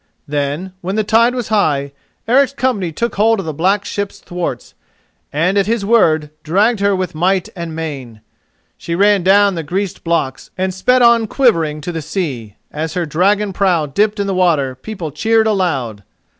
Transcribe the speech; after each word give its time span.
Then, 0.27 0.73
when 0.81 0.95
the 0.95 1.03
tide 1.03 1.35
was 1.35 1.49
high, 1.49 1.91
Eric's 2.27 2.53
company 2.53 2.91
took 2.91 3.13
hold 3.13 3.39
of 3.39 3.45
the 3.45 3.53
black 3.53 3.85
ship's 3.85 4.17
thwarts, 4.17 4.73
and 5.31 5.59
at 5.59 5.67
his 5.67 5.85
word 5.85 6.31
dragged 6.41 6.79
her 6.79 6.95
with 6.95 7.13
might 7.13 7.49
and 7.55 7.75
main. 7.75 8.21
She 8.79 8.95
ran 8.95 9.21
down 9.21 9.53
the 9.53 9.61
greased 9.61 10.03
blocks 10.03 10.49
and 10.57 10.73
sped 10.73 11.03
on 11.03 11.27
quivering 11.27 11.81
to 11.81 11.91
the 11.91 12.01
sea, 12.01 12.55
and 12.71 12.81
as 12.81 12.95
her 12.95 13.05
dragon 13.05 13.53
prow 13.53 13.85
dipped 13.85 14.19
in 14.19 14.25
the 14.25 14.33
water 14.33 14.73
people 14.73 15.11
cheered 15.11 15.45
aloud. 15.45 16.01